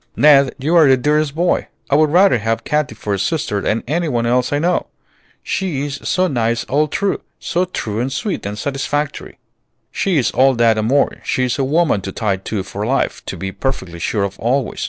"Ned, 0.15 0.55
you 0.57 0.75
are 0.75 0.87
the 0.89 0.97
dearest 0.97 1.35
boy! 1.35 1.67
I 1.87 1.93
would 1.93 2.09
rather 2.09 2.39
have 2.39 2.63
Katy 2.63 2.95
for 2.95 3.13
a 3.13 3.19
sister 3.19 3.61
than 3.61 3.83
any 3.87 4.07
one 4.09 4.25
else 4.25 4.51
I 4.51 4.57
know. 4.57 4.87
She's 5.43 6.09
so 6.09 6.25
nice 6.25 6.63
all 6.63 6.87
through, 6.87 7.21
so 7.39 7.65
true 7.65 7.99
and 7.99 8.11
sweet 8.11 8.43
and 8.47 8.57
satisfactory." 8.57 9.37
"She 9.91 10.17
is 10.17 10.31
all 10.31 10.55
that 10.55 10.79
and 10.79 10.87
more; 10.87 11.17
she's 11.23 11.59
a 11.59 11.63
woman 11.63 12.01
to 12.01 12.11
tie 12.11 12.37
to 12.37 12.63
for 12.63 12.83
life, 12.83 13.23
to 13.27 13.37
be 13.37 13.51
perfectly 13.51 13.99
sure 13.99 14.23
of 14.23 14.39
always. 14.39 14.79